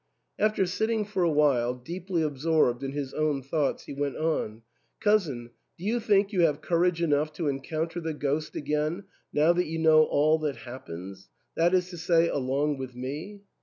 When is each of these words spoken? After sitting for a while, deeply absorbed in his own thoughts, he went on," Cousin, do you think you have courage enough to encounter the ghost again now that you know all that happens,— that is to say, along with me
After 0.39 0.65
sitting 0.65 1.05
for 1.05 1.21
a 1.21 1.29
while, 1.29 1.75
deeply 1.75 2.23
absorbed 2.23 2.81
in 2.83 2.91
his 2.91 3.13
own 3.13 3.43
thoughts, 3.43 3.83
he 3.83 3.93
went 3.93 4.17
on," 4.17 4.63
Cousin, 4.99 5.51
do 5.77 5.85
you 5.85 5.99
think 5.99 6.33
you 6.33 6.41
have 6.41 6.59
courage 6.59 7.03
enough 7.03 7.31
to 7.33 7.47
encounter 7.47 7.99
the 7.99 8.15
ghost 8.15 8.55
again 8.55 9.03
now 9.31 9.53
that 9.53 9.67
you 9.67 9.77
know 9.77 10.05
all 10.05 10.39
that 10.39 10.55
happens,— 10.65 11.29
that 11.55 11.75
is 11.75 11.91
to 11.91 11.99
say, 11.99 12.27
along 12.27 12.79
with 12.79 12.95
me 12.95 13.41